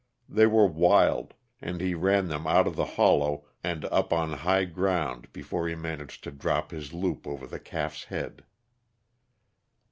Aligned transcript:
They 0.27 0.47
were 0.47 0.65
wild, 0.65 1.35
and 1.61 1.79
he 1.79 1.93
ran 1.93 2.27
them 2.27 2.47
out 2.47 2.65
of 2.65 2.75
the 2.75 2.85
hollow 2.97 3.45
and 3.63 3.85
up 3.85 4.11
on 4.11 4.33
high 4.33 4.65
ground 4.65 5.31
before 5.31 5.67
he 5.67 5.75
managed 5.75 6.23
to 6.23 6.31
drop 6.31 6.71
his 6.71 6.91
loop 6.91 7.27
over 7.27 7.45
the 7.45 7.59
calf's 7.59 8.05
head. 8.05 8.43